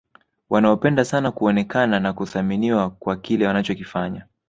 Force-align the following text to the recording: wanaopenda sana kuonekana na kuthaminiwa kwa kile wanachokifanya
wanaopenda 0.49 1.05
sana 1.05 1.31
kuonekana 1.31 1.99
na 1.99 2.13
kuthaminiwa 2.13 2.89
kwa 2.89 3.15
kile 3.17 3.47
wanachokifanya 3.47 4.25